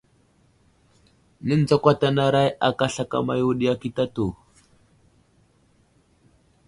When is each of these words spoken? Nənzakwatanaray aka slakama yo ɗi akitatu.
Nənzakwatanaray 1.47 2.49
aka 2.67 2.85
slakama 2.93 3.33
yo 3.39 3.47
ɗi 3.59 3.65
akitatu. 3.73 4.25